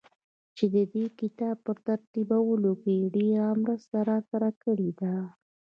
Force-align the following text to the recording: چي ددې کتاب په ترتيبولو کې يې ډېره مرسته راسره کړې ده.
چي 0.55 0.65
ددې 0.75 1.05
کتاب 1.19 1.55
په 1.65 1.73
ترتيبولو 1.87 2.71
کې 2.81 2.91
يې 2.99 3.07
ډېره 3.15 3.47
مرسته 3.63 3.97
راسره 4.09 4.49
کړې 4.63 4.91
ده. 4.99 5.15